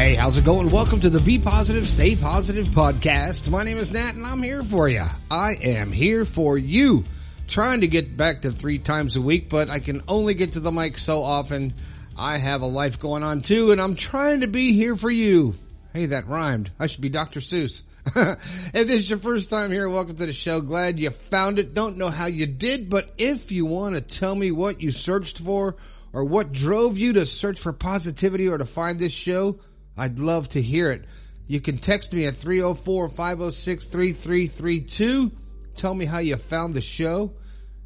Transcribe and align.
Hey, 0.00 0.14
how's 0.14 0.38
it 0.38 0.44
going? 0.46 0.70
Welcome 0.70 1.00
to 1.00 1.10
the 1.10 1.20
Be 1.20 1.38
Positive, 1.38 1.86
Stay 1.86 2.16
Positive 2.16 2.66
podcast. 2.68 3.50
My 3.50 3.64
name 3.64 3.76
is 3.76 3.92
Nat 3.92 4.14
and 4.14 4.24
I'm 4.24 4.42
here 4.42 4.62
for 4.62 4.88
you. 4.88 5.04
I 5.30 5.56
am 5.62 5.92
here 5.92 6.24
for 6.24 6.56
you. 6.56 7.04
Trying 7.46 7.82
to 7.82 7.86
get 7.86 8.16
back 8.16 8.40
to 8.40 8.50
three 8.50 8.78
times 8.78 9.16
a 9.16 9.20
week, 9.20 9.50
but 9.50 9.68
I 9.68 9.78
can 9.78 10.02
only 10.08 10.32
get 10.32 10.54
to 10.54 10.60
the 10.60 10.72
mic 10.72 10.96
so 10.96 11.22
often. 11.22 11.74
I 12.16 12.38
have 12.38 12.62
a 12.62 12.66
life 12.66 12.98
going 12.98 13.22
on 13.22 13.42
too 13.42 13.72
and 13.72 13.80
I'm 13.80 13.94
trying 13.94 14.40
to 14.40 14.46
be 14.46 14.72
here 14.72 14.96
for 14.96 15.10
you. 15.10 15.54
Hey, 15.92 16.06
that 16.06 16.26
rhymed. 16.26 16.70
I 16.78 16.86
should 16.86 17.02
be 17.02 17.10
Dr. 17.10 17.40
Seuss. 17.40 17.82
if 18.06 18.72
this 18.72 19.02
is 19.02 19.10
your 19.10 19.18
first 19.18 19.50
time 19.50 19.70
here, 19.70 19.86
welcome 19.86 20.16
to 20.16 20.24
the 20.24 20.32
show. 20.32 20.62
Glad 20.62 20.98
you 20.98 21.10
found 21.10 21.58
it. 21.58 21.74
Don't 21.74 21.98
know 21.98 22.08
how 22.08 22.24
you 22.24 22.46
did, 22.46 22.88
but 22.88 23.12
if 23.18 23.52
you 23.52 23.66
want 23.66 23.96
to 23.96 24.00
tell 24.00 24.34
me 24.34 24.50
what 24.50 24.80
you 24.80 24.92
searched 24.92 25.40
for 25.40 25.76
or 26.14 26.24
what 26.24 26.52
drove 26.52 26.96
you 26.96 27.12
to 27.12 27.26
search 27.26 27.60
for 27.60 27.74
positivity 27.74 28.48
or 28.48 28.56
to 28.56 28.64
find 28.64 28.98
this 28.98 29.12
show, 29.12 29.60
I'd 29.96 30.18
love 30.18 30.48
to 30.50 30.62
hear 30.62 30.90
it. 30.90 31.04
You 31.46 31.60
can 31.60 31.78
text 31.78 32.12
me 32.12 32.26
at 32.26 32.34
304-506-3332. 32.34 35.30
Tell 35.74 35.94
me 35.94 36.04
how 36.04 36.18
you 36.18 36.36
found 36.36 36.74
the 36.74 36.80
show 36.80 37.32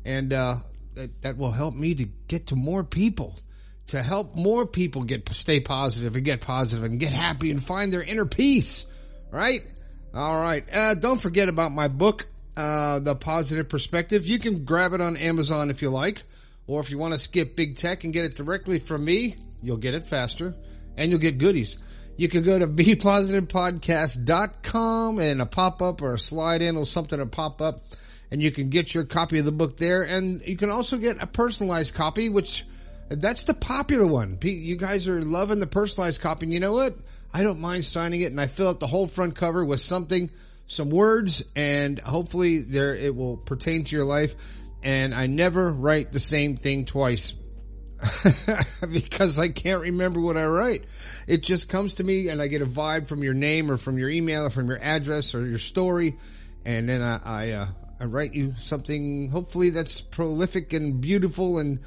and, 0.05 0.33
uh, 0.33 0.57
that, 0.95 1.23
that 1.23 1.37
will 1.37 1.51
help 1.51 1.75
me 1.75 1.95
to 1.95 2.05
get 2.29 2.49
to 2.49 2.57
more 2.57 2.85
people, 2.85 3.39
to 3.89 4.03
help 4.03 4.35
more 4.35 4.67
people 4.67 5.05
get, 5.05 5.29
stay 5.31 5.61
positive 5.61 6.17
and 6.17 6.25
get 6.25 6.41
positive 6.41 6.85
and 6.85 7.01
get 7.01 7.13
happy 7.13 7.51
and 7.51 7.65
find 7.65 7.93
their 7.93 8.03
inner 8.03 8.27
peace, 8.27 8.87
right? 9.31 9.61
All 10.15 10.39
right. 10.39 10.65
Uh, 10.73 10.95
don't 10.95 11.21
forget 11.21 11.49
about 11.49 11.73
my 11.73 11.89
book, 11.89 12.27
uh, 12.57 13.01
The 13.01 13.17
Positive 13.17 13.69
Perspective. 13.69 14.27
You 14.27 14.39
can 14.39 14.65
grab 14.65 14.93
it 14.93 15.01
on 15.01 15.17
Amazon 15.17 15.71
if 15.71 15.83
you 15.83 15.91
like, 15.91 16.23
or 16.67 16.81
if 16.81 16.91
you 16.91 16.99
want 16.99 17.15
to 17.15 17.19
skip 17.19 17.57
big 17.57 17.77
tech 17.77 18.05
and 18.05 18.13
get 18.13 18.25
it 18.25 18.37
directly 18.37 18.79
from 18.79 19.05
me, 19.05 19.37
you'll 19.63 19.77
get 19.77 19.95
it 19.95 20.07
faster 20.07 20.55
and 20.97 21.11
you'll 21.11 21.21
get 21.21 21.39
goodies. 21.39 21.79
You 22.17 22.29
can 22.29 22.43
go 22.43 22.59
to 22.59 22.67
bepositivepodcast.com 22.67 25.19
and 25.19 25.43
a 25.43 25.47
pop 25.47 25.83
up 25.83 26.03
or 26.03 26.15
a 26.15 26.21
slide 26.21 26.63
in 26.63 26.77
or 26.77 26.87
something 26.87 27.19
to 27.19 27.27
pop 27.27 27.61
up 27.61 27.83
and 28.35 28.43
you 28.43 28.51
can 28.51 28.69
get 28.69 28.93
your 28.93 29.05
copy 29.05 29.39
of 29.39 29.45
the 29.45 29.53
book 29.53 29.77
there. 29.77 30.03
And 30.03 30.43
you 30.45 30.57
can 30.57 30.69
also 30.69 30.97
get 30.97 31.23
a 31.23 31.27
personalized 31.27 31.95
copy, 31.95 32.29
which 32.29 32.67
that's 33.09 33.45
the 33.45 33.55
popular 33.55 34.09
one. 34.09 34.39
You 34.43 34.77
guys 34.77 35.07
are 35.07 35.23
loving 35.23 35.61
the 35.61 35.69
personalized 35.69 36.21
copy. 36.21 36.47
And 36.47 36.53
you 36.53 36.59
know 36.59 36.73
what? 36.73 36.97
I 37.33 37.45
don't 37.45 37.61
mind 37.61 37.85
signing 37.85 38.23
it 38.23 38.33
and 38.33 38.41
I 38.41 38.49
fill 38.49 38.69
out 38.69 38.81
the 38.81 38.89
whole 38.89 39.07
front 39.07 39.37
cover 39.37 39.65
with 39.65 39.81
something, 39.81 40.33
some 40.67 40.91
words, 40.91 41.45
and 41.55 42.01
hopefully 42.01 42.59
there 42.59 42.97
it 42.97 43.15
will 43.15 43.37
pertain 43.37 43.85
to 43.85 43.95
your 43.95 44.05
life. 44.05 44.35
And 44.83 45.15
I 45.15 45.29
never 45.29 45.73
write 45.73 46.11
the 46.11 46.19
same 46.19 46.57
thing 46.57 46.87
twice 46.87 47.35
because 48.93 49.39
I 49.39 49.49
can't 49.49 49.83
remember 49.83 50.21
what 50.21 50.37
I 50.37 50.45
write. 50.45 50.85
It 51.27 51.43
just 51.43 51.69
comes 51.69 51.95
to 51.95 52.05
me 52.05 52.29
and 52.29 52.41
I 52.43 52.49
get 52.49 52.63
a 52.63 52.67
vibe 52.67 53.07
from 53.07 53.23
your 53.23 53.35
name 53.35 53.71
or 53.71 53.77
from 53.77 53.99
your 53.99 54.11
email 54.11 54.45
or 54.45 54.51
from 54.51 54.69
your 54.69 54.83
address 54.83 55.35
or 55.35 55.47
your 55.47 55.59
story. 55.59 56.17
And 56.65 56.89
then 56.89 57.03
I, 57.03 57.21
I, 57.25 57.51
uh, 57.53 57.67
I 58.01 58.05
write 58.05 58.35
you 58.35 58.55
something 58.59 59.31
hopefully 59.31 59.71
that's 59.71 60.01
prolific 60.01 60.73
and 60.73 61.01
beautiful 61.01 61.59
and 61.59 61.81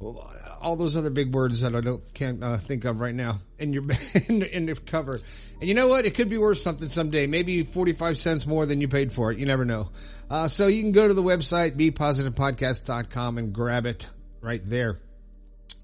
all 0.00 0.76
those 0.76 0.96
other 0.96 1.10
big 1.10 1.34
words 1.34 1.60
that 1.60 1.74
I 1.74 1.80
don't 1.80 2.14
can't 2.14 2.42
uh, 2.42 2.56
think 2.56 2.84
of 2.84 3.00
right 3.00 3.14
now 3.14 3.40
in 3.58 3.72
your 3.72 3.84
in, 4.28 4.42
in, 4.42 4.66
the 4.66 4.74
cover. 4.74 5.20
And 5.60 5.68
you 5.68 5.74
know 5.74 5.88
what? 5.88 6.04
It 6.04 6.14
could 6.14 6.28
be 6.28 6.38
worth 6.38 6.58
something 6.58 6.88
someday. 6.88 7.26
Maybe 7.26 7.62
forty 7.62 7.92
five 7.92 8.18
cents 8.18 8.46
more 8.46 8.66
than 8.66 8.80
you 8.80 8.88
paid 8.88 9.12
for 9.12 9.30
it. 9.30 9.38
You 9.38 9.46
never 9.46 9.64
know. 9.64 9.90
Uh, 10.28 10.48
so 10.48 10.66
you 10.66 10.82
can 10.82 10.92
go 10.92 11.06
to 11.06 11.14
the 11.14 11.22
website 11.22 11.76
bepositivepodcast.com 11.76 13.38
and 13.38 13.52
grab 13.52 13.86
it 13.86 14.06
right 14.40 14.62
there. 14.68 14.98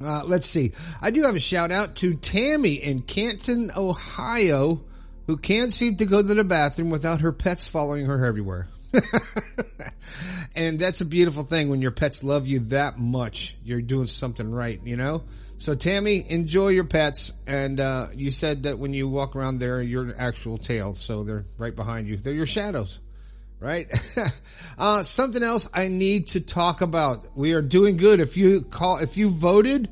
Uh, 0.03 0.23
let's 0.25 0.47
see. 0.47 0.73
I 1.00 1.11
do 1.11 1.23
have 1.25 1.36
a 1.36 1.41
shout 1.41 1.70
out 1.70 1.97
to 1.97 2.14
Tammy 2.14 2.75
in 2.75 3.03
Canton, 3.03 3.70
Ohio, 3.77 4.81
who 5.27 5.37
can't 5.37 5.72
seem 5.72 5.97
to 5.97 6.06
go 6.06 6.22
to 6.22 6.34
the 6.34 6.45
bathroom 6.45 6.91
without 6.91 7.21
her 7.21 7.32
pets 7.32 7.69
following 7.69 8.06
her 8.06 8.25
everywhere. 8.25 8.69
and 10.55 10.78
that's 10.78 11.00
a 11.00 11.05
beautiful 11.05 11.44
thing 11.44 11.69
when 11.69 11.82
your 11.82 11.91
pets 11.91 12.25
love 12.25 12.47
you 12.47 12.60
that 12.60 12.99
much. 12.99 13.56
You're 13.62 13.82
doing 13.82 14.06
something 14.06 14.50
right, 14.50 14.81
you 14.84 14.97
know? 14.97 15.25
So 15.59 15.75
Tammy, 15.75 16.25
enjoy 16.28 16.69
your 16.69 16.84
pets. 16.84 17.32
And, 17.47 17.78
uh, 17.78 18.09
you 18.15 18.31
said 18.31 18.62
that 18.62 18.78
when 18.78 18.94
you 18.94 19.06
walk 19.09 19.37
around 19.37 19.59
there, 19.59 19.82
you're 19.82 20.15
actual 20.19 20.56
tail. 20.56 20.94
So 20.94 21.25
they're 21.25 21.44
right 21.59 21.76
behind 21.76 22.09
you. 22.09 22.16
They're 22.16 22.32
your 22.32 22.47
shadows, 22.47 22.99
right? 23.60 23.88
uh, 24.78 25.03
something 25.03 25.43
else 25.43 25.69
I 25.72 25.88
need 25.88 26.28
to 26.28 26.41
talk 26.41 26.81
about. 26.81 27.37
We 27.37 27.53
are 27.53 27.62
doing 27.62 27.97
good. 27.97 28.21
If 28.21 28.37
you 28.37 28.62
call, 28.62 28.98
if 28.98 29.16
you 29.16 29.28
voted 29.28 29.88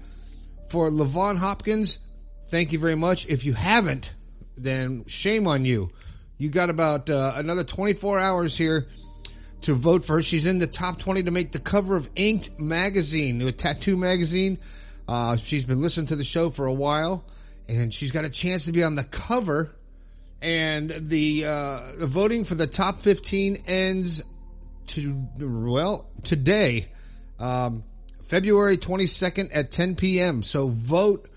for 0.71 0.91
Lavonne 0.91 1.37
Hopkins, 1.37 1.99
thank 2.49 2.73
you 2.73 2.79
very 2.79 2.97
much. 2.97 3.27
If 3.27 3.45
you 3.45 3.53
haven't, 3.53 4.13
then 4.57 5.05
shame 5.07 5.47
on 5.47 5.65
you. 5.65 5.91
You 6.39 6.49
got 6.49 6.71
about 6.71 7.11
uh, 7.11 7.35
another 7.37 7.65
24 7.65 8.19
hours 8.19 8.57
here 8.57 8.89
to 9.63 9.75
vote 9.75 10.05
for 10.05 10.15
her. 10.15 10.23
She's 10.23 10.47
in 10.47 10.59
the 10.59 10.67
top 10.67 10.99
20 10.99 11.25
to 11.25 11.31
make 11.31 11.53
the 11.53 11.59
cover 11.59 11.97
of 11.97 12.09
Inked 12.15 12.59
magazine, 12.59 13.43
a 13.43 13.53
tattoo 13.53 13.97
magazine. 13.97 14.59
Uh, 15.07 15.37
she's 15.37 15.65
been 15.65 15.83
listening 15.83 16.07
to 16.07 16.17
the 16.17 16.25
show 16.25 16.51
for 16.51 16.67
a 16.67 16.73
while 16.73 17.25
and 17.69 17.93
she's 17.93 18.11
got 18.11 18.25
a 18.25 18.31
chance 18.31 18.65
to 18.65 18.73
be 18.73 18.83
on 18.83 18.95
the 18.95 19.05
cover. 19.05 19.71
And 20.41 21.09
the, 21.09 21.47
uh, 21.47 22.07
voting 22.07 22.45
for 22.45 22.55
the 22.55 22.67
top 22.67 23.01
15 23.01 23.65
ends 23.67 24.23
to, 24.89 25.29
well, 25.39 26.09
today, 26.23 26.89
um, 27.39 27.85
February 28.29 28.79
22nd 28.79 29.51
at 29.53 29.71
10 29.71 29.97
p.m. 29.97 30.43
So 30.43 30.69
vote 30.69 31.29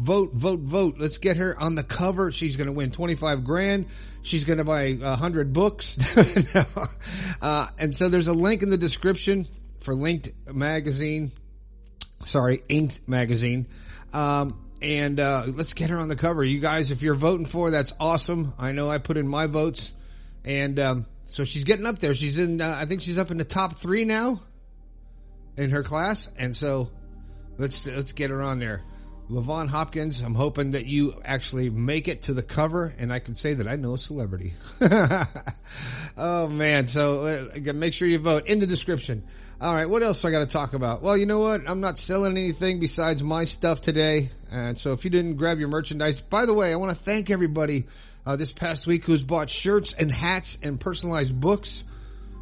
vote, 0.00 0.32
vote, 0.32 0.60
vote. 0.60 0.96
Let's 0.98 1.18
get 1.18 1.36
her 1.36 1.58
on 1.58 1.74
the 1.74 1.82
cover. 1.82 2.32
She's 2.32 2.56
going 2.56 2.66
to 2.66 2.72
win 2.72 2.90
25 2.90 3.44
grand. 3.44 3.86
She's 4.22 4.44
going 4.44 4.58
to 4.58 4.64
buy 4.64 4.98
a 5.00 5.16
hundred 5.16 5.52
books. 5.52 5.98
uh, 7.42 7.66
and 7.78 7.94
so 7.94 8.08
there's 8.08 8.28
a 8.28 8.32
link 8.32 8.62
in 8.62 8.68
the 8.68 8.78
description 8.78 9.46
for 9.80 9.94
Linked 9.94 10.30
magazine. 10.52 11.32
Sorry, 12.24 12.62
Inked 12.68 13.08
magazine. 13.08 13.66
Um, 14.12 14.69
and, 14.82 15.20
uh, 15.20 15.44
let's 15.48 15.72
get 15.72 15.90
her 15.90 15.98
on 15.98 16.08
the 16.08 16.16
cover. 16.16 16.44
You 16.44 16.60
guys, 16.60 16.90
if 16.90 17.02
you're 17.02 17.14
voting 17.14 17.46
for, 17.46 17.70
that's 17.70 17.92
awesome. 18.00 18.54
I 18.58 18.72
know 18.72 18.90
I 18.90 18.98
put 18.98 19.16
in 19.16 19.28
my 19.28 19.46
votes 19.46 19.94
and, 20.44 20.78
um, 20.80 21.06
so 21.26 21.44
she's 21.44 21.64
getting 21.64 21.86
up 21.86 21.98
there. 21.98 22.14
She's 22.14 22.38
in, 22.38 22.60
uh, 22.60 22.76
I 22.78 22.86
think 22.86 23.02
she's 23.02 23.18
up 23.18 23.30
in 23.30 23.36
the 23.36 23.44
top 23.44 23.78
three 23.78 24.04
now 24.04 24.42
in 25.56 25.70
her 25.70 25.82
class. 25.82 26.28
And 26.38 26.56
so 26.56 26.90
let's, 27.58 27.86
let's 27.86 28.12
get 28.12 28.30
her 28.30 28.42
on 28.42 28.58
there. 28.58 28.82
Lavonne 29.30 29.68
Hopkins, 29.68 30.20
I'm 30.22 30.34
hoping 30.34 30.72
that 30.72 30.86
you 30.86 31.20
actually 31.24 31.70
make 31.70 32.08
it 32.08 32.24
to 32.24 32.34
the 32.34 32.42
cover 32.42 32.92
and 32.98 33.12
I 33.12 33.20
can 33.20 33.36
say 33.36 33.54
that 33.54 33.68
I 33.68 33.76
know 33.76 33.94
a 33.94 33.98
celebrity. 33.98 34.54
oh 36.16 36.48
man. 36.48 36.88
So 36.88 37.50
uh, 37.54 37.72
make 37.72 37.92
sure 37.92 38.08
you 38.08 38.18
vote 38.18 38.46
in 38.46 38.58
the 38.58 38.66
description. 38.66 39.22
All 39.60 39.72
right. 39.72 39.88
What 39.88 40.02
else 40.02 40.24
I 40.24 40.32
got 40.32 40.40
to 40.40 40.46
talk 40.46 40.72
about? 40.72 41.00
Well, 41.00 41.16
you 41.16 41.26
know 41.26 41.38
what? 41.38 41.62
I'm 41.68 41.80
not 41.80 41.96
selling 41.96 42.36
anything 42.36 42.80
besides 42.80 43.22
my 43.22 43.44
stuff 43.44 43.80
today. 43.80 44.32
And 44.50 44.76
so 44.76 44.94
if 44.94 45.04
you 45.04 45.10
didn't 45.10 45.36
grab 45.36 45.60
your 45.60 45.68
merchandise, 45.68 46.20
by 46.20 46.44
the 46.44 46.54
way, 46.54 46.72
I 46.72 46.76
want 46.76 46.90
to 46.90 46.98
thank 46.98 47.30
everybody, 47.30 47.84
uh, 48.26 48.34
this 48.34 48.52
past 48.52 48.86
week 48.88 49.04
who's 49.04 49.22
bought 49.22 49.48
shirts 49.48 49.92
and 49.92 50.10
hats 50.10 50.58
and 50.60 50.80
personalized 50.80 51.40
books. 51.40 51.84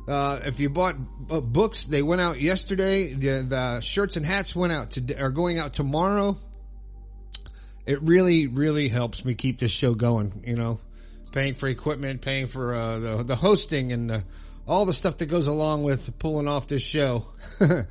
Uh, 0.09 0.41
if 0.47 0.59
you 0.59 0.71
bought 0.71 0.95
uh, 1.31 1.41
books, 1.41 1.85
they 1.85 2.01
went 2.01 2.23
out 2.23 2.41
yesterday. 2.41 3.13
The, 3.13 3.43
the, 3.43 3.81
shirts 3.81 4.17
and 4.17 4.25
hats 4.25 4.57
went 4.57 4.73
out 4.73 4.97
are 5.19 5.31
going 5.31 5.59
out 5.59 5.75
tomorrow 5.75 6.39
it 7.89 8.03
really, 8.03 8.47
really 8.47 8.89
helps 8.89 9.25
me 9.25 9.35
keep 9.35 9.59
this 9.59 9.71
show 9.71 9.95
going, 9.95 10.45
you 10.47 10.57
know, 10.57 10.79
paying 11.33 11.55
for 11.55 11.69
equipment, 11.69 12.21
paying 12.21 12.47
for, 12.47 12.75
uh, 12.75 12.99
the, 12.99 13.23
the 13.23 13.35
hosting 13.35 13.93
and, 13.93 14.11
uh, 14.11 14.21
all 14.67 14.85
the 14.85 14.93
stuff 14.93 15.17
that 15.17 15.25
goes 15.27 15.47
along 15.47 15.85
with 15.85 16.19
pulling 16.19 16.47
off 16.47 16.67
this 16.67 16.83
show. 16.83 17.25
I 17.61 17.87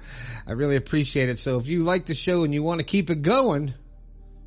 really 0.52 0.76
appreciate 0.76 1.30
it. 1.30 1.40
So 1.40 1.58
if 1.58 1.66
you 1.66 1.84
like 1.84 2.06
the 2.06 2.14
show 2.14 2.44
and 2.44 2.54
you 2.54 2.62
want 2.62 2.80
to 2.80 2.86
keep 2.86 3.10
it 3.10 3.24
going, 3.24 3.74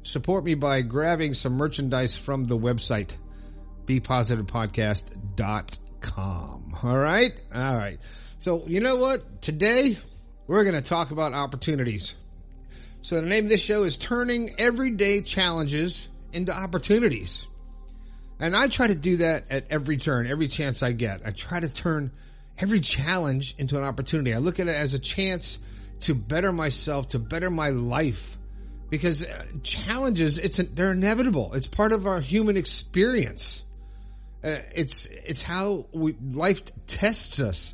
support 0.05 0.45
me 0.45 0.55
by 0.55 0.83
grabbing 0.83 1.35
some 1.35 1.55
merchandise 1.55 2.17
from 2.17 2.45
the 2.45 2.57
website, 2.57 3.17
bepositivepodcast.com. 3.87 6.79
All 6.85 6.97
right. 6.97 7.33
All 7.53 7.77
right. 7.77 7.99
So 8.39 8.63
you 8.69 8.79
know 8.79 8.95
what? 8.95 9.43
Today 9.43 9.99
we're 10.47 10.63
going 10.63 10.81
to 10.81 10.89
talk 10.89 11.11
about 11.11 11.35
opportunities. 11.35 12.15
So 13.03 13.15
the 13.15 13.23
name 13.23 13.45
of 13.45 13.51
this 13.51 13.63
show 13.63 13.85
is 13.85 13.97
Turning 13.97 14.61
Everyday 14.61 15.23
Challenges 15.23 16.07
into 16.35 16.55
Opportunities. 16.55 17.47
And 18.39 18.55
I 18.55 18.69
try 18.69 18.89
to 18.89 18.95
do 18.95 19.19
that 19.19 19.51
at 19.51 19.65
every 19.71 19.97
turn, 19.97 20.27
every 20.27 20.49
chance 20.49 20.83
I 20.83 20.93
get. 20.93 21.23
I 21.25 21.31
try 21.31 21.61
to 21.61 21.73
turn 21.73 22.11
every 22.59 22.81
challenge 22.81 23.55
into 23.57 23.79
an 23.79 23.85
opportunity. 23.85 24.35
I 24.35 24.39
look 24.39 24.61
at 24.61 24.69
it 24.69 24.77
as 24.77 24.93
a 24.93 24.99
chance 24.99 25.59
to 26.01 26.15
better 26.15 26.53
myself, 26.53 27.09
to 27.09 27.19
better 27.19 27.49
my 27.49 27.71
life. 27.71 28.37
Because 28.91 29.25
uh, 29.25 29.45
challenges, 29.63 30.37
it's 30.37 30.59
they're 30.59 30.93
inevitable. 30.93 31.55
It's 31.55 31.69
part 31.69 31.93
of 31.93 32.07
our 32.07 32.21
human 32.21 32.59
experience. 32.59 33.63
Uh, 34.45 34.57
it's 34.75 35.07
it's 35.07 35.41
how 35.41 35.87
we, 35.93 36.17
life 36.21 36.63
tests 36.87 37.41
us, 37.41 37.73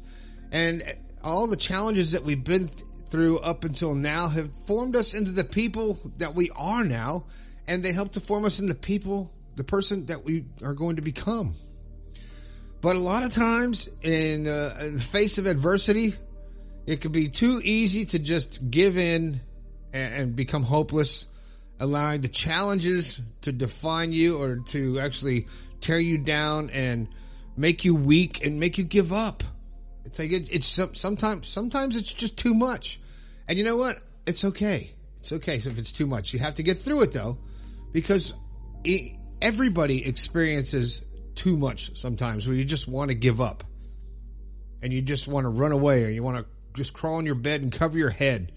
and 0.52 0.84
all 1.24 1.46
the 1.46 1.56
challenges 1.56 2.12
that 2.12 2.22
we've 2.22 2.44
been 2.44 2.70
through 3.10 3.38
up 3.38 3.64
until 3.64 3.94
now 3.94 4.28
have 4.28 4.50
formed 4.66 4.96
us 4.96 5.14
into 5.14 5.30
the 5.30 5.44
people 5.44 5.98
that 6.18 6.34
we 6.34 6.50
are 6.56 6.84
now, 6.84 7.24
and 7.66 7.84
they 7.84 7.92
help 7.92 8.12
to 8.12 8.20
form 8.20 8.44
us 8.44 8.60
into 8.60 8.74
people 8.74 9.32
the 9.56 9.64
person 9.64 10.06
that 10.06 10.24
we 10.24 10.44
are 10.62 10.74
going 10.74 10.96
to 10.96 11.02
become. 11.02 11.54
But 12.80 12.96
a 12.96 13.00
lot 13.00 13.22
of 13.22 13.32
times, 13.32 13.88
in, 14.02 14.46
uh, 14.46 14.76
in 14.80 14.94
the 14.94 15.00
face 15.00 15.38
of 15.38 15.46
adversity, 15.46 16.14
it 16.86 17.00
could 17.00 17.12
be 17.12 17.28
too 17.28 17.60
easy 17.64 18.04
to 18.06 18.18
just 18.18 18.70
give 18.70 18.96
in 18.96 19.40
and, 19.92 20.14
and 20.14 20.36
become 20.36 20.62
hopeless, 20.62 21.26
allowing 21.80 22.20
the 22.20 22.28
challenges 22.28 23.20
to 23.42 23.52
define 23.52 24.12
you 24.12 24.40
or 24.40 24.56
to 24.68 25.00
actually 25.00 25.48
tear 25.80 25.98
you 25.98 26.18
down 26.18 26.70
and 26.70 27.08
make 27.56 27.84
you 27.84 27.94
weak 27.94 28.44
and 28.44 28.60
make 28.60 28.78
you 28.78 28.84
give 28.84 29.12
up. 29.12 29.42
It's 30.06 30.18
like 30.20 30.30
it's, 30.30 30.98
sometimes 30.98 31.48
sometimes 31.48 31.96
it's 31.96 32.12
just 32.12 32.38
too 32.38 32.54
much, 32.54 33.00
and 33.48 33.58
you 33.58 33.64
know 33.64 33.76
what? 33.76 33.98
It's 34.24 34.44
okay. 34.44 34.92
It's 35.18 35.32
okay 35.32 35.56
if 35.56 35.78
it's 35.78 35.90
too 35.90 36.06
much. 36.06 36.32
You 36.32 36.38
have 36.38 36.54
to 36.54 36.62
get 36.62 36.82
through 36.82 37.02
it 37.02 37.12
though, 37.12 37.38
because 37.92 38.32
it, 38.84 39.16
everybody 39.42 40.06
experiences 40.06 41.02
too 41.34 41.56
much 41.56 41.98
sometimes 41.98 42.46
where 42.46 42.56
you 42.56 42.64
just 42.64 42.86
want 42.86 43.10
to 43.10 43.16
give 43.16 43.40
up, 43.40 43.64
and 44.80 44.92
you 44.92 45.02
just 45.02 45.26
want 45.26 45.44
to 45.44 45.48
run 45.48 45.72
away, 45.72 46.04
or 46.04 46.08
you 46.08 46.22
want 46.22 46.38
to 46.38 46.46
just 46.74 46.92
crawl 46.92 47.18
in 47.18 47.26
your 47.26 47.34
bed 47.34 47.62
and 47.62 47.72
cover 47.72 47.98
your 47.98 48.10
head. 48.10 48.52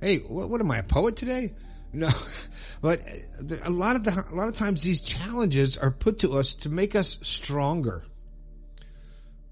Hey, 0.00 0.18
what, 0.18 0.50
what 0.50 0.60
am 0.60 0.70
I 0.72 0.78
a 0.78 0.82
poet 0.82 1.14
today? 1.14 1.52
No, 1.92 2.10
but 2.82 3.00
uh, 3.00 3.56
a 3.62 3.70
lot 3.70 3.94
of 3.94 4.02
the 4.02 4.26
a 4.28 4.34
lot 4.34 4.48
of 4.48 4.56
times 4.56 4.82
these 4.82 5.02
challenges 5.02 5.76
are 5.76 5.92
put 5.92 6.18
to 6.18 6.32
us 6.32 6.54
to 6.54 6.68
make 6.68 6.96
us 6.96 7.18
stronger. 7.22 8.04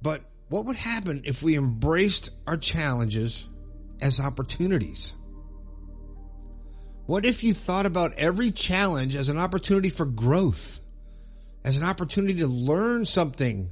But 0.02 0.24
what 0.52 0.66
would 0.66 0.76
happen 0.76 1.22
if 1.25 1.43
we 1.43 1.56
embraced 1.56 2.28
our 2.46 2.58
challenges 2.58 3.49
as 4.02 4.20
opportunities? 4.20 5.14
What 7.06 7.25
if 7.25 7.43
you 7.43 7.54
thought 7.54 7.87
about 7.87 8.12
every 8.19 8.50
challenge 8.50 9.16
as 9.16 9.31
an 9.31 9.38
opportunity 9.38 9.88
for 9.88 10.04
growth, 10.04 10.78
as 11.64 11.78
an 11.78 11.84
opportunity 11.84 12.40
to 12.40 12.46
learn 12.46 13.06
something, 13.06 13.70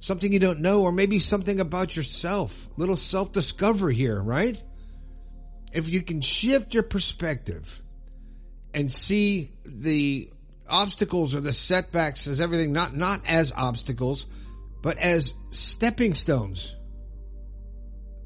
something 0.00 0.32
you 0.32 0.38
don't 0.38 0.60
know, 0.60 0.80
or 0.80 0.90
maybe 0.90 1.18
something 1.18 1.60
about 1.60 1.96
yourself, 1.96 2.66
little 2.78 2.96
self 2.96 3.32
discovery 3.32 3.94
here, 3.94 4.18
right? 4.18 4.60
If 5.70 5.86
you 5.86 6.00
can 6.00 6.22
shift 6.22 6.72
your 6.72 6.82
perspective 6.82 7.82
and 8.72 8.90
see 8.90 9.52
the 9.66 10.30
obstacles 10.66 11.34
or 11.34 11.42
the 11.42 11.52
setbacks 11.52 12.26
as 12.26 12.40
everything, 12.40 12.72
not, 12.72 12.96
not 12.96 13.20
as 13.28 13.52
obstacles, 13.54 14.24
but 14.82 14.98
as 14.98 15.32
stepping 15.50 16.14
stones 16.14 16.76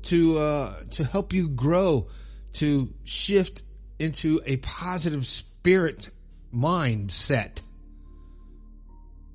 to, 0.02 0.38
uh, 0.38 0.82
to 0.92 1.04
help 1.04 1.32
you 1.32 1.48
grow, 1.48 2.08
to 2.54 2.92
shift 3.04 3.62
into 3.98 4.40
a 4.44 4.56
positive 4.56 5.26
spirit 5.26 6.10
mindset. 6.54 7.58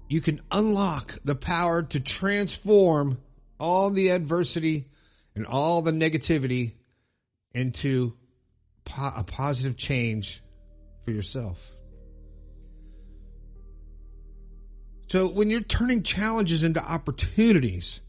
You 0.09 0.21
can 0.21 0.41
unlock 0.51 1.19
the 1.23 1.35
power 1.35 1.83
to 1.83 2.00
transform 2.00 3.19
all 3.59 3.91
the 3.91 4.09
adversity 4.09 4.88
and 5.35 5.45
all 5.45 5.81
the 5.81 5.91
negativity 5.91 6.74
into 7.53 8.13
po- 8.83 9.13
a 9.15 9.24
positive 9.24 9.77
change 9.77 10.41
for 11.06 11.12
yourself. 11.12 11.70
So 15.12 15.28
when 15.28 15.50
you're 15.50 15.60
turning 15.60 16.04
challenges 16.04 16.63
into 16.63 16.81
opportunities, 16.81 18.00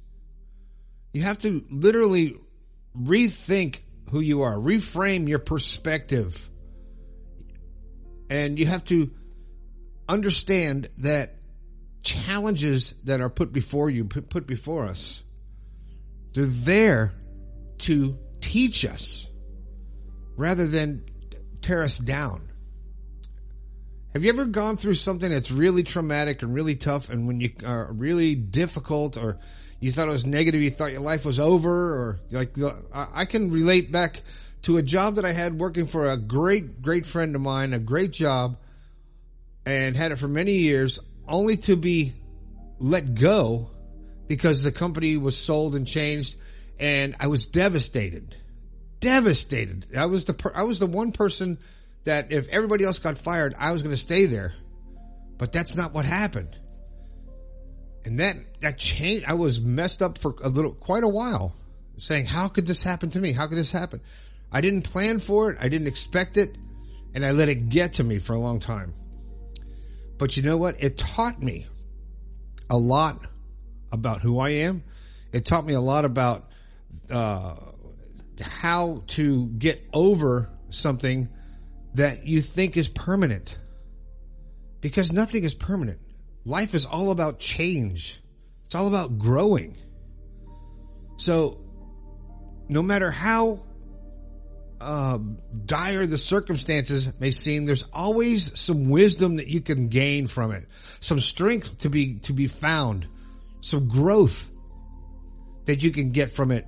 you 1.13 1.23
have 1.23 1.37
to 1.39 1.65
literally 1.69 2.37
rethink 2.97 3.81
who 4.13 4.21
you 4.21 4.43
are, 4.43 4.55
reframe 4.55 5.27
your 5.27 5.41
perspective. 5.41 6.49
And 8.31 8.57
you 8.57 8.67
have 8.67 8.85
to 8.85 9.11
understand 10.09 10.91
that 10.99 11.35
challenges 12.05 12.95
that 13.03 13.21
are 13.21 13.31
put 13.31 13.53
before 13.53 13.91
you, 13.91 14.05
put 14.05 14.47
before 14.47 14.85
us, 14.85 15.25
they're 16.35 16.47
there 16.47 17.15
to 17.79 18.17
teach 18.41 18.85
us 18.85 19.29
rather 20.37 20.69
than 20.69 21.05
tear 21.63 21.83
us 21.83 21.99
down. 21.99 22.52
Have 24.13 24.25
you 24.25 24.31
ever 24.31 24.45
gone 24.45 24.77
through 24.77 24.97
something 24.97 25.31
that's 25.31 25.51
really 25.51 25.83
traumatic 25.83 26.43
and 26.43 26.53
really 26.53 26.77
tough 26.77 27.09
and 27.09 27.27
when 27.27 27.41
you 27.41 27.51
are 27.65 27.91
really 27.91 28.35
difficult 28.35 29.17
or 29.17 29.39
you 29.81 29.91
thought 29.91 30.07
it 30.07 30.13
was 30.13 30.27
negative, 30.27 30.61
you 30.61 30.71
thought 30.71 30.93
your 30.93 31.01
life 31.01 31.25
was 31.25 31.41
over 31.41 31.71
or 31.71 32.21
like, 32.31 32.55
I 32.93 33.25
can 33.25 33.51
relate 33.51 33.91
back 33.91 34.21
to 34.63 34.77
a 34.77 34.83
job 34.83 35.15
that 35.15 35.25
I 35.25 35.33
had 35.33 35.59
working 35.59 35.87
for 35.87 36.11
a 36.11 36.19
great, 36.19 36.83
great 36.83 37.07
friend 37.07 37.35
of 37.35 37.41
mine, 37.41 37.73
a 37.73 37.79
great 37.79 38.13
job 38.13 38.59
and 39.65 39.97
had 39.97 40.13
it 40.13 40.17
for 40.17 40.29
many 40.29 40.57
years 40.57 40.99
only 41.27 41.57
to 41.57 41.75
be 41.75 42.13
let 42.79 43.15
go 43.15 43.71
because 44.29 44.63
the 44.63 44.73
company 44.73 45.17
was 45.17 45.39
sold 45.39 45.75
and 45.75 45.87
changed 45.87 46.37
and 46.79 47.17
I 47.19 47.29
was 47.29 47.47
devastated. 47.47 48.37
Devastated. 49.01 49.87
I 49.97 50.05
was 50.05 50.27
the, 50.27 50.35
per- 50.35 50.53
I 50.55 50.65
was 50.65 50.79
the 50.79 50.87
one 50.87 51.13
person 51.13 51.57
that 52.05 52.33
if 52.33 52.49
everybody 52.49 52.85
else 52.85 52.99
got 52.99 53.19
fired, 53.19 53.55
I 53.59 53.73
was 53.73 53.83
going 53.83 53.95
to 53.95 54.01
stay 54.01 54.27
there. 54.27 54.55
But 55.39 55.53
that's 55.53 55.77
not 55.77 55.93
what 55.93 56.05
happened. 56.05 56.57
And 58.05 58.21
that, 58.21 58.37
that 58.61 58.79
changed. 58.79 59.25
I 59.27 59.35
was 59.35 59.61
messed 59.61 60.03
up 60.03 60.19
for 60.19 60.35
a 60.43 60.49
little, 60.49 60.73
quite 60.73 61.05
a 61.05 61.09
while 61.09 61.55
saying, 61.99 62.27
how 62.27 62.49
could 62.49 62.67
this 62.67 62.83
happen 62.83 63.11
to 63.11 63.21
me? 63.21 63.33
How 63.33 63.47
could 63.47 63.59
this 63.59 63.71
happen? 63.71 64.01
I 64.51 64.61
didn't 64.61 64.83
plan 64.83 65.21
for 65.21 65.51
it. 65.51 65.59
I 65.61 65.69
didn't 65.69 65.87
expect 65.87 66.37
it. 66.37 66.57
And 67.15 67.25
I 67.25 67.33
let 67.33 67.49
it 67.49 67.69
get 67.69 67.95
to 67.95 68.05
me 68.05 68.19
for 68.19 68.33
a 68.33 68.39
long 68.39 68.59
time. 68.59 68.95
But 70.19 70.37
you 70.37 70.43
know 70.43 70.57
what? 70.57 70.83
It 70.83 70.99
taught 70.99 71.41
me 71.41 71.67
a 72.71 72.77
lot 72.77 73.21
about 73.91 74.23
who 74.23 74.39
I 74.39 74.51
am. 74.51 74.83
It 75.33 75.45
taught 75.45 75.65
me 75.65 75.75
a 75.75 75.81
lot 75.81 76.05
about, 76.05 76.51
uh, 77.11 77.55
how 78.41 79.05
to 79.09 79.47
get 79.47 79.83
over 79.93 80.51
something 80.71 81.29
that 81.95 82.27
you 82.27 82.41
think 82.41 82.77
is 82.77 82.89
permanent. 82.89 83.59
Because 84.81 85.13
nothing 85.13 85.45
is 85.45 85.55
permanent. 85.55 86.01
Life 86.45 86.75
is 86.75 86.87
all 86.87 87.11
about 87.11 87.39
change. 87.39 88.21
It's 88.67 88.75
all 88.75 88.89
about 88.89 89.19
growing. 89.19 89.77
So, 91.17 91.61
no 92.69 92.83
matter 92.83 93.11
how 93.11 93.61
uh, 94.81 95.19
dire 95.65 96.07
the 96.07 96.19
circumstances 96.19 97.13
may 97.21 97.31
seem, 97.31 97.67
there's 97.67 97.85
always 97.93 98.59
some 98.59 98.89
wisdom 98.89 99.37
that 99.37 99.47
you 99.47 99.61
can 99.61 99.89
gain 99.89 100.27
from 100.27 100.51
it, 100.51 100.67
some 101.01 101.21
strength 101.21 101.79
to 101.79 101.89
be 101.89 102.15
to 102.21 102.33
be 102.33 102.49
found, 102.49 103.07
some 103.61 103.87
growth 103.87 104.51
that 105.67 105.83
you 105.83 105.93
can 105.93 106.11
get 106.11 106.33
from 106.33 106.51
it, 106.51 106.67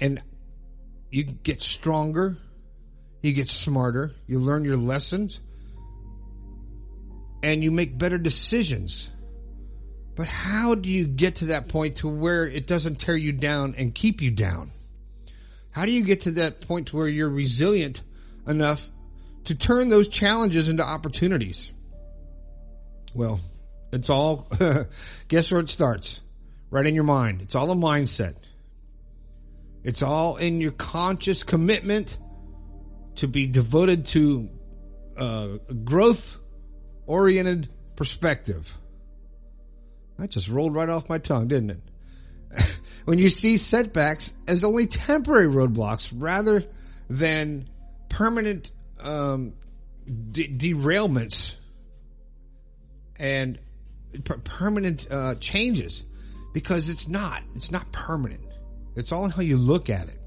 and 0.00 0.22
you 1.10 1.24
get 1.24 1.60
stronger 1.60 2.38
you 3.22 3.32
get 3.32 3.48
smarter, 3.48 4.12
you 4.26 4.38
learn 4.38 4.64
your 4.64 4.76
lessons, 4.76 5.40
and 7.42 7.62
you 7.62 7.70
make 7.70 7.96
better 7.96 8.18
decisions. 8.18 9.10
But 10.16 10.26
how 10.26 10.74
do 10.74 10.88
you 10.88 11.06
get 11.06 11.36
to 11.36 11.46
that 11.46 11.68
point 11.68 11.96
to 11.96 12.08
where 12.08 12.46
it 12.46 12.66
doesn't 12.66 12.96
tear 12.96 13.16
you 13.16 13.32
down 13.32 13.74
and 13.76 13.94
keep 13.94 14.20
you 14.20 14.30
down? 14.30 14.70
How 15.70 15.86
do 15.86 15.92
you 15.92 16.04
get 16.04 16.22
to 16.22 16.32
that 16.32 16.60
point 16.60 16.88
to 16.88 16.96
where 16.96 17.08
you're 17.08 17.28
resilient 17.28 18.02
enough 18.46 18.90
to 19.44 19.54
turn 19.54 19.88
those 19.88 20.08
challenges 20.08 20.68
into 20.68 20.82
opportunities? 20.82 21.72
Well, 23.14 23.40
it's 23.92 24.10
all, 24.10 24.48
guess 25.28 25.50
where 25.50 25.60
it 25.60 25.68
starts? 25.68 26.20
Right 26.70 26.86
in 26.86 26.94
your 26.94 27.04
mind. 27.04 27.42
It's 27.42 27.54
all 27.54 27.70
a 27.70 27.74
mindset. 27.74 28.34
It's 29.82 30.02
all 30.02 30.36
in 30.36 30.60
your 30.60 30.72
conscious 30.72 31.42
commitment 31.42 32.16
to 33.16 33.28
be 33.28 33.46
devoted 33.46 34.06
to 34.06 34.48
uh, 35.16 35.48
growth 35.84 36.38
oriented 37.06 37.68
perspective. 37.96 38.76
That 40.18 40.30
just 40.30 40.48
rolled 40.48 40.74
right 40.74 40.88
off 40.88 41.08
my 41.08 41.18
tongue, 41.18 41.48
didn't 41.48 41.70
it? 41.70 41.80
when 43.04 43.18
you 43.18 43.28
see 43.28 43.56
setbacks 43.56 44.34
as 44.46 44.64
only 44.64 44.86
temporary 44.86 45.46
roadblocks 45.46 46.12
rather 46.14 46.64
than 47.08 47.68
permanent 48.08 48.70
um, 49.00 49.54
de- 50.32 50.48
derailments 50.48 51.54
and 53.18 53.58
per- 54.24 54.38
permanent 54.38 55.06
uh, 55.10 55.34
changes, 55.36 56.04
because 56.52 56.88
it's 56.88 57.08
not. 57.08 57.42
It's 57.54 57.70
not 57.70 57.90
permanent. 57.92 58.42
It's 58.96 59.12
all 59.12 59.24
in 59.24 59.30
how 59.30 59.42
you 59.42 59.56
look 59.56 59.88
at 59.88 60.08
it. 60.08 60.19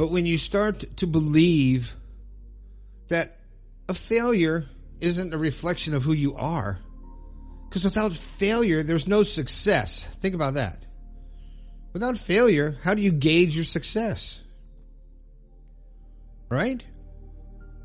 But 0.00 0.10
when 0.10 0.24
you 0.24 0.38
start 0.38 0.96
to 0.96 1.06
believe 1.06 1.94
that 3.08 3.36
a 3.86 3.92
failure 3.92 4.64
isn't 4.98 5.34
a 5.34 5.36
reflection 5.36 5.92
of 5.92 6.04
who 6.04 6.14
you 6.14 6.36
are, 6.36 6.78
because 7.68 7.84
without 7.84 8.14
failure, 8.14 8.82
there's 8.82 9.06
no 9.06 9.22
success. 9.22 10.04
Think 10.22 10.34
about 10.34 10.54
that. 10.54 10.86
Without 11.92 12.16
failure, 12.16 12.78
how 12.82 12.94
do 12.94 13.02
you 13.02 13.12
gauge 13.12 13.54
your 13.54 13.66
success? 13.66 14.42
Right? 16.48 16.82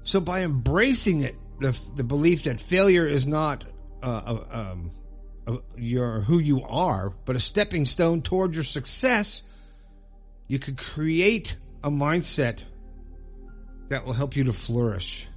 So 0.04 0.22
by 0.22 0.44
embracing 0.44 1.24
it 1.24 1.36
the, 1.60 1.78
the 1.98 2.06
belief 2.06 2.46
that 2.46 2.62
failure 2.62 3.06
is 3.06 3.28
not 3.28 3.66
uh, 4.02 4.38
um, 4.52 4.92
your 5.76 6.22
who 6.22 6.40
you 6.40 6.64
are, 6.64 7.10
but 7.10 7.36
a 7.36 7.42
stepping 7.42 7.86
stone 7.86 8.22
toward 8.22 8.56
your 8.56 8.64
success, 8.64 9.44
you 10.48 10.60
could 10.60 10.78
create 10.78 11.58
a 11.86 11.90
mindset 11.90 12.64
that 13.90 14.06
will 14.06 14.14
help 14.14 14.36
you 14.36 14.46
to 14.46 14.54
flourish. 14.54 15.28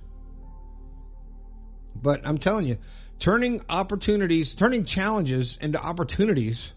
But 1.95 2.23
I'm 2.27 2.39
telling 2.39 2.67
you, 2.67 2.79
turning 3.19 3.61
opportunities, 3.69 4.55
turning 4.55 4.87
challenges 4.87 5.59
into 5.61 5.79
opportunities, 5.79 6.73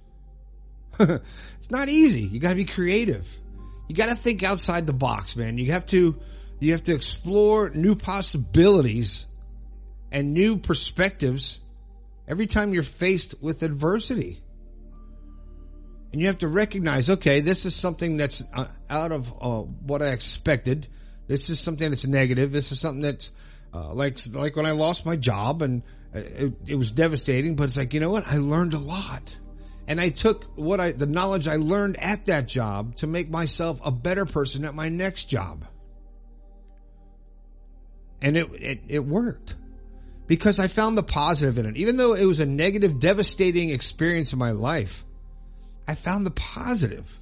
it's 1.00 1.72
not 1.72 1.88
easy. 1.88 2.24
You 2.24 2.42
got 2.42 2.50
to 2.50 2.56
be 2.56 2.66
creative. 2.66 3.26
You 3.88 3.96
got 3.96 4.10
to 4.10 4.16
think 4.16 4.44
outside 4.44 4.88
the 4.88 4.94
box, 4.94 5.38
man. 5.38 5.58
You 5.58 5.72
have 5.72 5.86
to 5.88 6.20
you 6.60 6.74
have 6.74 6.84
to 6.84 6.94
explore 6.94 7.70
new 7.70 7.96
possibilities 7.96 9.26
and 10.12 10.34
new 10.34 10.58
perspectives 10.58 11.60
every 12.28 12.46
time 12.46 12.74
you're 12.74 12.84
faced 12.84 13.36
with 13.42 13.64
adversity. 13.64 14.44
And 16.12 16.20
you 16.20 16.28
have 16.28 16.40
to 16.40 16.48
recognize, 16.48 17.10
okay, 17.10 17.40
this 17.40 17.66
is 17.66 17.74
something 17.74 18.18
that's 18.18 18.44
uh, 18.54 18.66
out 18.90 19.12
of 19.12 19.32
uh, 19.42 19.62
what 19.62 20.02
I 20.02 20.08
expected. 20.08 20.88
This 21.28 21.50
is 21.50 21.60
something 21.60 21.90
that's 21.90 22.06
negative. 22.06 22.52
This 22.52 22.72
is 22.72 22.80
something 22.80 23.02
that's 23.02 23.32
uh, 23.74 23.94
like 23.94 24.18
like 24.34 24.56
when 24.58 24.66
I 24.66 24.72
lost 24.72 25.06
my 25.06 25.16
job 25.16 25.62
and 25.62 25.84
uh, 26.14 26.20
it, 26.20 26.54
it 26.68 26.76
was 26.76 26.92
devastating. 26.92 27.56
But 27.56 27.66
it's 27.66 27.78
like 27.78 27.94
you 27.94 28.02
know 28.02 28.10
what? 28.10 28.28
I 28.28 28.38
learned 28.38 28.74
a 28.74 28.80
lot, 28.80 29.38
and 29.88 30.02
I 30.02 30.10
took 30.10 30.44
what 30.58 30.82
I 30.82 30.92
the 30.92 31.06
knowledge 31.06 31.48
I 31.48 31.56
learned 31.56 31.98
at 31.98 32.26
that 32.26 32.48
job 32.48 32.96
to 32.98 33.08
make 33.08 33.30
myself 33.30 33.80
a 33.86 33.92
better 33.92 34.26
person 34.26 34.66
at 34.66 34.76
my 34.76 34.90
next 34.90 35.26
job. 35.26 35.66
And 38.22 38.38
it, 38.38 38.50
it, 38.54 38.82
it 38.88 39.00
worked 39.00 39.56
because 40.28 40.60
I 40.60 40.68
found 40.68 40.96
the 40.98 41.04
positive 41.04 41.58
in 41.58 41.66
it. 41.66 41.78
Even 41.78 41.98
though 41.98 42.14
it 42.14 42.26
was 42.26 42.40
a 42.40 42.46
negative, 42.46 43.00
devastating 43.00 43.70
experience 43.70 44.32
in 44.32 44.38
my 44.38 44.52
life, 44.52 45.04
I 45.88 45.96
found 45.96 46.26
the 46.26 46.32
positive. 46.32 47.20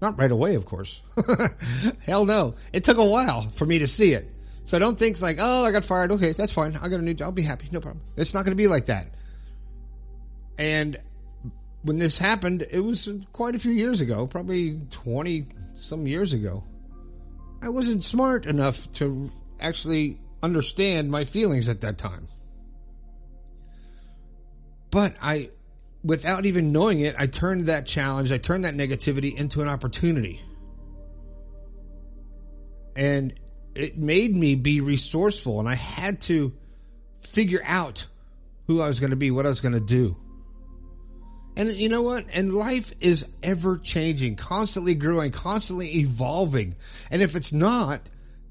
Not 0.00 0.18
right 0.18 0.32
away, 0.32 0.56
of 0.56 0.64
course. 0.64 1.02
Hell 2.04 2.24
no. 2.24 2.56
It 2.72 2.84
took 2.84 2.98
a 2.98 3.04
while 3.04 3.42
for 3.50 3.64
me 3.64 3.78
to 3.78 3.86
see 3.86 4.12
it. 4.12 4.28
So 4.64 4.76
I 4.76 4.80
don't 4.80 4.98
think 4.98 5.20
like, 5.20 5.38
oh, 5.40 5.64
I 5.64 5.70
got 5.70 5.84
fired. 5.84 6.12
Okay, 6.12 6.32
that's 6.32 6.52
fine. 6.52 6.76
I 6.76 6.88
got 6.88 6.98
a 6.98 7.02
new 7.02 7.14
job. 7.14 7.26
I'll 7.26 7.32
be 7.32 7.42
happy. 7.42 7.68
No 7.70 7.80
problem. 7.80 8.04
It's 8.16 8.34
not 8.34 8.44
going 8.44 8.52
to 8.52 8.60
be 8.62 8.68
like 8.68 8.86
that. 8.86 9.14
And 10.58 10.98
when 11.82 11.98
this 11.98 12.16
happened, 12.16 12.66
it 12.70 12.80
was 12.80 13.08
quite 13.32 13.54
a 13.54 13.58
few 13.58 13.72
years 13.72 14.00
ago, 14.00 14.26
probably 14.26 14.80
20 14.90 15.46
some 15.74 16.06
years 16.06 16.32
ago. 16.32 16.64
I 17.60 17.68
wasn't 17.68 18.04
smart 18.04 18.46
enough 18.46 18.90
to 18.94 19.30
actually 19.60 20.18
understand 20.42 21.10
my 21.10 21.24
feelings 21.24 21.68
at 21.68 21.82
that 21.82 21.98
time. 21.98 22.28
But 24.90 25.14
I, 25.22 25.50
without 26.04 26.46
even 26.46 26.72
knowing 26.72 27.00
it, 27.00 27.14
I 27.18 27.26
turned 27.26 27.66
that 27.66 27.86
challenge, 27.86 28.32
I 28.32 28.38
turned 28.38 28.64
that 28.64 28.74
negativity 28.74 29.34
into 29.34 29.60
an 29.62 29.68
opportunity. 29.68 30.40
And 32.94 33.34
it 33.74 33.96
made 33.96 34.36
me 34.36 34.54
be 34.54 34.80
resourceful 34.80 35.60
and 35.60 35.68
I 35.68 35.74
had 35.74 36.20
to 36.22 36.52
figure 37.20 37.62
out 37.64 38.06
who 38.66 38.80
I 38.80 38.88
was 38.88 39.00
going 39.00 39.10
to 39.10 39.16
be, 39.16 39.30
what 39.30 39.46
I 39.46 39.48
was 39.48 39.60
going 39.60 39.74
to 39.74 39.80
do. 39.80 40.16
And 41.56 41.70
you 41.70 41.88
know 41.88 42.02
what? 42.02 42.26
And 42.32 42.54
life 42.54 42.92
is 43.00 43.26
ever 43.42 43.76
changing, 43.78 44.36
constantly 44.36 44.94
growing, 44.94 45.32
constantly 45.32 45.96
evolving. 45.98 46.76
And 47.10 47.20
if 47.20 47.36
it's 47.36 47.52
not, 47.52 48.00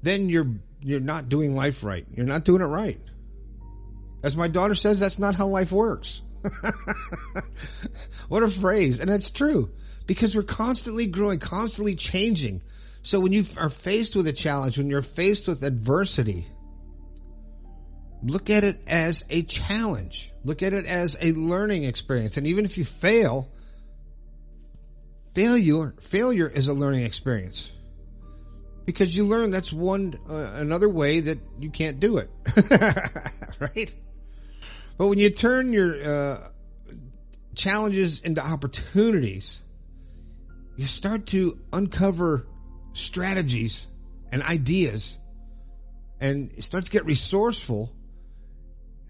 then 0.02 0.28
you're 0.28 0.48
you're 0.80 1.00
not 1.00 1.28
doing 1.28 1.54
life 1.54 1.82
right. 1.84 2.06
You're 2.14 2.26
not 2.26 2.44
doing 2.44 2.62
it 2.62 2.66
right. 2.66 3.00
As 4.22 4.36
my 4.36 4.48
daughter 4.48 4.74
says, 4.74 5.00
that's 5.00 5.18
not 5.18 5.34
how 5.34 5.46
life 5.46 5.72
works. 5.72 6.22
what 8.28 8.42
a 8.42 8.48
phrase. 8.48 9.00
And 9.00 9.10
that's 9.10 9.30
true 9.30 9.70
because 10.06 10.34
we're 10.34 10.42
constantly 10.42 11.06
growing, 11.06 11.38
constantly 11.38 11.94
changing. 11.94 12.62
So 13.02 13.20
when 13.20 13.32
you 13.32 13.46
are 13.56 13.70
faced 13.70 14.14
with 14.16 14.26
a 14.26 14.32
challenge, 14.32 14.78
when 14.78 14.88
you're 14.88 15.02
faced 15.02 15.48
with 15.48 15.62
adversity, 15.62 16.46
look 18.22 18.50
at 18.50 18.64
it 18.64 18.80
as 18.86 19.24
a 19.30 19.42
challenge. 19.42 20.32
Look 20.44 20.62
at 20.62 20.72
it 20.72 20.86
as 20.86 21.16
a 21.20 21.32
learning 21.32 21.84
experience. 21.84 22.36
And 22.36 22.46
even 22.46 22.64
if 22.64 22.78
you 22.78 22.84
fail, 22.84 23.50
failure, 25.34 25.94
failure 26.00 26.48
is 26.48 26.68
a 26.68 26.72
learning 26.72 27.04
experience 27.04 27.72
because 28.84 29.16
you 29.16 29.24
learn 29.24 29.50
that's 29.50 29.72
one 29.72 30.18
uh, 30.28 30.34
another 30.54 30.88
way 30.88 31.20
that 31.20 31.38
you 31.58 31.70
can't 31.70 32.00
do 32.00 32.18
it 32.18 32.30
right 33.60 33.94
but 34.96 35.08
when 35.08 35.18
you 35.18 35.30
turn 35.30 35.72
your 35.72 36.02
uh, 36.04 36.48
challenges 37.54 38.20
into 38.20 38.44
opportunities 38.44 39.60
you 40.76 40.86
start 40.86 41.26
to 41.26 41.58
uncover 41.72 42.46
strategies 42.92 43.86
and 44.30 44.42
ideas 44.42 45.18
and 46.20 46.50
you 46.56 46.62
start 46.62 46.84
to 46.84 46.90
get 46.90 47.04
resourceful 47.04 47.94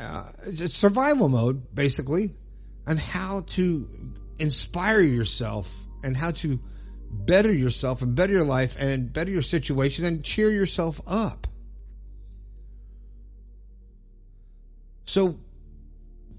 uh, 0.00 0.24
it's 0.46 0.74
survival 0.74 1.28
mode 1.28 1.74
basically 1.74 2.34
on 2.86 2.96
how 2.96 3.42
to 3.46 3.88
inspire 4.38 5.00
yourself 5.00 5.72
and 6.02 6.16
how 6.16 6.32
to 6.32 6.60
better 7.12 7.52
yourself 7.52 8.02
and 8.02 8.14
better 8.14 8.32
your 8.32 8.44
life 8.44 8.76
and 8.78 9.12
better 9.12 9.30
your 9.30 9.42
situation 9.42 10.04
and 10.04 10.24
cheer 10.24 10.50
yourself 10.50 11.00
up. 11.06 11.46
So 15.04 15.38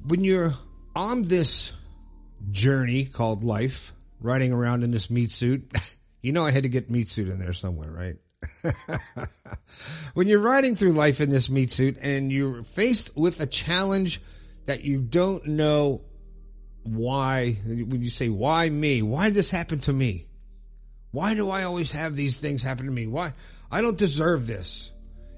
when 0.06 0.24
you're 0.24 0.54
on 0.96 1.24
this 1.24 1.72
journey 2.52 3.06
called 3.06 3.44
life, 3.44 3.94
riding 4.20 4.52
around 4.52 4.84
in 4.84 4.92
this 4.92 5.10
meat 5.10 5.32
suit, 5.32 5.72
you 6.22 6.32
know 6.32 6.46
I 6.46 6.52
had 6.52 6.64
to 6.64 6.70
get 6.70 6.90
meat 6.90 7.10
suit 7.10 7.30
in 7.30 7.40
there 7.40 7.54
somewhere, 7.54 7.90
right? 7.90 8.16
when 10.14 10.28
you're 10.28 10.40
riding 10.40 10.76
through 10.76 10.92
life 10.92 11.22
in 11.22 11.30
this 11.30 11.50
meat 11.50 11.72
suit 11.72 11.98
and 12.02 12.32
you're 12.32 12.64
faced 12.64 13.16
with 13.16 13.40
a 13.40 13.48
challenge 13.48 14.22
that 14.66 14.84
you 14.84 15.00
don't 15.00 15.46
know 15.48 16.02
why, 16.84 17.54
when 17.66 18.02
you 18.02 18.10
say, 18.10 18.28
why 18.30 18.70
me? 18.70 19.02
Why 19.02 19.30
this 19.30 19.50
happen 19.50 19.80
to 19.82 19.94
me? 19.94 20.28
Why 21.12 21.34
do 21.34 21.50
I 21.50 21.64
always 21.64 21.92
have 21.92 22.16
these 22.16 22.38
things 22.38 22.62
happen 22.62 22.86
to 22.86 22.92
me? 22.92 23.08
Why? 23.08 23.34
I 23.72 23.82
don't 23.82 23.98
deserve 23.98 24.48
this. 24.48 24.92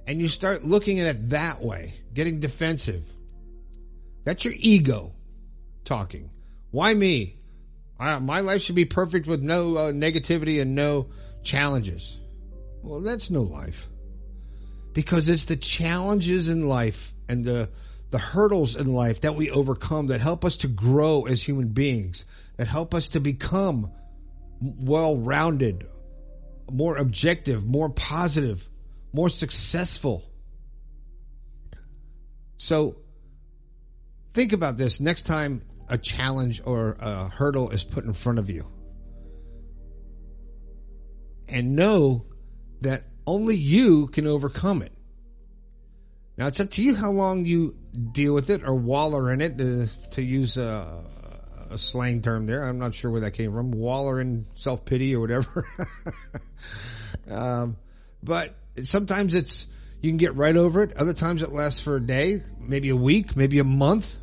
And 0.07 0.19
you 0.19 0.27
start 0.27 0.65
looking 0.65 0.99
at 0.99 1.07
it 1.07 1.29
that 1.29 1.61
way, 1.61 1.95
getting 2.13 2.39
defensive. 2.39 3.03
That's 4.25 4.43
your 4.43 4.55
ego 4.57 5.13
talking. 5.85 6.31
Why 6.71 6.93
me? 6.93 7.37
I, 7.97 8.19
my 8.19 8.41
life 8.41 8.61
should 8.61 8.75
be 8.75 8.85
perfect 8.85 9.27
with 9.27 9.41
no 9.41 9.77
uh, 9.77 9.91
negativity 9.91 10.61
and 10.61 10.75
no 10.75 11.07
challenges. 11.43 12.19
Well, 12.83 13.01
that's 13.01 13.29
no 13.29 13.43
life. 13.43 13.87
Because 14.93 15.29
it's 15.29 15.45
the 15.45 15.55
challenges 15.55 16.49
in 16.49 16.67
life 16.67 17.13
and 17.29 17.45
the 17.45 17.69
the 18.11 18.19
hurdles 18.19 18.75
in 18.75 18.93
life 18.93 19.21
that 19.21 19.35
we 19.35 19.49
overcome 19.49 20.07
that 20.07 20.21
help 20.21 20.45
us 20.45 20.57
to 20.57 20.67
grow 20.67 21.25
as 21.25 21.41
human 21.41 21.69
beings, 21.69 22.23
that 22.55 22.67
help 22.67 22.93
us 22.93 23.09
to 23.09 23.19
become 23.19 23.91
well 24.61 25.17
rounded, 25.17 25.85
more 26.71 26.95
objective, 26.97 27.65
more 27.65 27.89
positive, 27.89 28.69
more 29.11 29.27
successful. 29.27 30.23
So 32.57 32.95
think 34.35 34.51
about 34.51 34.75
this 34.75 34.99
next 34.99 35.21
time 35.21 35.61
a 35.87 35.97
challenge 35.97 36.61
or 36.65 36.97
a 36.99 37.29
hurdle 37.29 37.69
is 37.69 37.85
put 37.85 38.03
in 38.03 38.13
front 38.13 38.37
of 38.37 38.49
you. 38.49 38.67
And 41.47 41.75
know 41.75 42.25
that 42.81 43.05
only 43.25 43.55
you 43.55 44.07
can 44.07 44.27
overcome 44.27 44.81
it. 44.81 44.91
Now 46.37 46.47
it's 46.47 46.59
up 46.59 46.69
to 46.71 46.83
you 46.83 46.95
how 46.95 47.11
long 47.11 47.45
you 47.45 47.75
deal 48.11 48.33
with 48.33 48.49
it 48.49 48.63
or 48.65 48.75
waller 48.75 49.31
in 49.31 49.39
it 49.39 49.57
to, 49.57 49.87
to 50.11 50.21
use 50.21 50.57
a, 50.57 51.05
a 51.69 51.77
slang 51.77 52.21
term 52.21 52.45
there. 52.45 52.65
I'm 52.65 52.77
not 52.77 52.93
sure 52.93 53.09
where 53.11 53.21
that 53.21 53.31
came 53.31 53.53
from. 53.53 53.71
Waller 53.71 54.19
in 54.19 54.47
self 54.55 54.83
pity 54.83 55.15
or 55.15 55.21
whatever. 55.21 55.65
um, 57.29 57.77
but 58.21 58.53
sometimes 58.83 59.33
it's 59.33 59.65
you 60.01 60.09
can 60.09 60.17
get 60.17 60.35
right 60.35 60.55
over 60.57 60.83
it. 60.83 60.97
Other 60.97 61.13
times 61.13 61.41
it 61.41 61.53
lasts 61.53 61.79
for 61.79 61.95
a 61.95 62.01
day, 62.01 62.43
maybe 62.59 62.89
a 62.89 62.95
week, 62.97 63.37
maybe 63.37 63.59
a 63.59 63.63
month, 63.63 64.17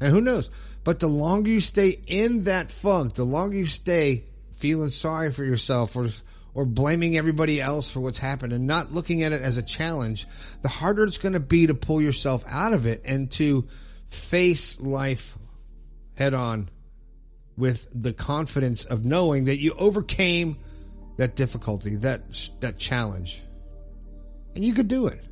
and 0.00 0.10
who 0.10 0.20
knows. 0.20 0.50
But 0.82 0.98
the 0.98 1.08
longer 1.08 1.50
you 1.50 1.60
stay 1.60 2.00
in 2.06 2.44
that 2.44 2.70
funk, 2.70 3.14
the 3.14 3.24
longer 3.24 3.56
you 3.56 3.66
stay 3.66 4.24
feeling 4.54 4.88
sorry 4.88 5.32
for 5.32 5.44
yourself 5.44 5.96
or 5.96 6.08
or 6.52 6.64
blaming 6.64 7.16
everybody 7.16 7.60
else 7.60 7.88
for 7.88 8.00
what's 8.00 8.18
happened 8.18 8.52
and 8.52 8.66
not 8.66 8.92
looking 8.92 9.22
at 9.22 9.32
it 9.32 9.40
as 9.40 9.56
a 9.56 9.62
challenge, 9.62 10.26
the 10.62 10.68
harder 10.68 11.04
it's 11.04 11.16
going 11.16 11.34
to 11.34 11.40
be 11.40 11.68
to 11.68 11.74
pull 11.74 12.02
yourself 12.02 12.42
out 12.48 12.72
of 12.72 12.86
it 12.86 13.02
and 13.04 13.30
to 13.30 13.68
face 14.08 14.80
life 14.80 15.38
head 16.16 16.34
on 16.34 16.68
with 17.56 17.86
the 17.94 18.12
confidence 18.12 18.84
of 18.84 19.04
knowing 19.04 19.44
that 19.44 19.60
you 19.60 19.72
overcame 19.74 20.56
that 21.18 21.36
difficulty, 21.36 21.96
that 21.96 22.50
that 22.60 22.78
challenge. 22.78 23.42
And 24.54 24.64
you 24.64 24.74
could 24.74 24.88
do 24.88 25.06
it. 25.06 25.24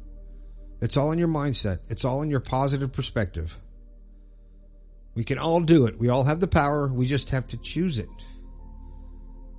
It's 0.80 0.96
all 0.96 1.10
in 1.10 1.18
your 1.18 1.28
mindset. 1.28 1.80
It's 1.88 2.04
all 2.04 2.22
in 2.22 2.30
your 2.30 2.40
positive 2.40 2.92
perspective. 2.92 3.58
We 5.18 5.24
can 5.24 5.36
all 5.36 5.60
do 5.60 5.86
it. 5.86 5.98
We 5.98 6.10
all 6.10 6.22
have 6.22 6.38
the 6.38 6.46
power. 6.46 6.86
We 6.86 7.08
just 7.08 7.30
have 7.30 7.48
to 7.48 7.56
choose 7.56 7.98
it. 7.98 8.08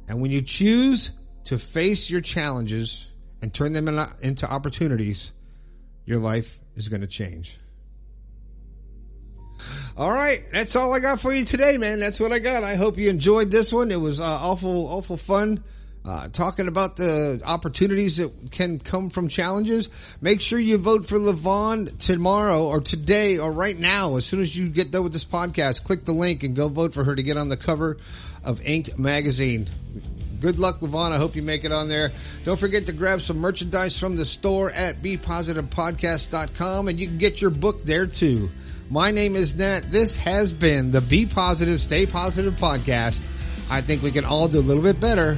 And 0.07 0.21
when 0.21 0.31
you 0.31 0.41
choose 0.41 1.11
to 1.43 1.59
face 1.59 2.09
your 2.09 2.21
challenges 2.21 3.11
and 3.41 3.53
turn 3.53 3.73
them 3.73 3.89
into 4.21 4.49
opportunities, 4.49 5.33
your 6.05 6.19
life 6.19 6.61
is 6.77 6.87
going 6.87 7.01
to 7.01 7.07
change. 7.07 7.59
All 9.97 10.09
right, 10.09 10.45
that's 10.53 10.77
all 10.77 10.93
I 10.93 11.01
got 11.01 11.19
for 11.19 11.33
you 11.33 11.43
today, 11.43 11.75
man. 11.75 11.99
That's 11.99 12.21
what 12.21 12.31
I 12.31 12.39
got. 12.39 12.63
I 12.63 12.75
hope 12.75 12.97
you 12.97 13.09
enjoyed 13.09 13.51
this 13.51 13.73
one. 13.73 13.91
It 13.91 13.99
was 13.99 14.21
uh, 14.21 14.23
awful, 14.23 14.87
awful 14.87 15.17
fun. 15.17 15.61
Uh, 16.05 16.29
talking 16.29 16.67
about 16.67 16.95
the 16.95 17.41
opportunities 17.43 18.17
that 18.17 18.51
can 18.51 18.79
come 18.79 19.09
from 19.09 19.27
challenges. 19.27 19.89
Make 20.21 20.39
sure 20.39 20.57
you 20.57 20.77
vote 20.77 21.05
for 21.05 21.19
Lavonne 21.19 21.97
tomorrow 21.97 22.65
or 22.65 22.79
today 22.79 23.37
or 23.37 23.51
right 23.51 23.77
now. 23.77 24.15
As 24.15 24.25
soon 24.25 24.41
as 24.41 24.55
you 24.55 24.69
get 24.69 24.91
done 24.91 25.03
with 25.03 25.13
this 25.13 25.25
podcast, 25.25 25.83
click 25.83 26.05
the 26.05 26.13
link 26.13 26.43
and 26.43 26.55
go 26.55 26.69
vote 26.69 26.93
for 26.93 27.03
her 27.03 27.13
to 27.13 27.21
get 27.21 27.37
on 27.37 27.49
the 27.49 27.57
cover 27.57 27.97
of 28.43 28.61
Inked 28.61 28.97
magazine. 28.97 29.69
Good 30.39 30.57
luck, 30.57 30.81
Lavonne. 30.81 31.11
I 31.11 31.17
hope 31.17 31.35
you 31.35 31.41
make 31.41 31.65
it 31.65 31.73
on 31.73 31.89
there. 31.89 32.11
Don't 32.45 32.59
forget 32.59 32.85
to 32.85 32.93
grab 32.93 33.19
some 33.19 33.39
merchandise 33.39 33.99
from 33.99 34.15
the 34.15 34.25
store 34.25 34.71
at 34.71 35.01
BePositivePodcast.com 35.01 36.87
and 36.87 36.99
you 36.99 37.07
can 37.07 37.17
get 37.17 37.41
your 37.41 37.51
book 37.51 37.83
there 37.83 38.07
too. 38.07 38.49
My 38.89 39.11
name 39.11 39.35
is 39.35 39.55
Nat. 39.55 39.91
This 39.91 40.15
has 40.15 40.53
been 40.53 40.91
the 40.91 41.01
Be 41.01 41.25
Positive, 41.25 41.79
Stay 41.81 42.05
Positive 42.05 42.53
podcast. 42.55 43.21
I 43.69 43.81
think 43.81 44.01
we 44.01 44.11
can 44.11 44.25
all 44.25 44.47
do 44.47 44.59
a 44.59 44.61
little 44.61 44.81
bit 44.81 44.99
better. 44.99 45.37